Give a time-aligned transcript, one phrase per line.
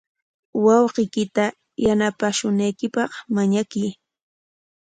[0.65, 1.45] Wawqiykita
[1.85, 3.89] yanapashunaykipaq mañakuy.